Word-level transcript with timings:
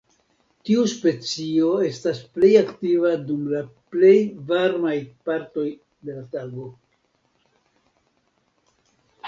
Tiu 0.67 0.85
specio 0.93 1.67
estas 1.87 2.21
plej 2.37 2.49
aktiva 2.61 3.11
dum 3.27 3.45
la 3.53 3.61
plej 3.97 4.15
varmaj 4.53 4.95
partoj 5.29 5.69
de 6.11 6.19
la 6.19 6.27
tago. 6.35 6.69